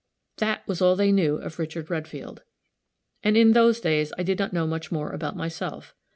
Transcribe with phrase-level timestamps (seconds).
[0.39, 2.41] That was all they knew of Richard Redfield.
[3.21, 5.93] And in those days I did not know much more about myself.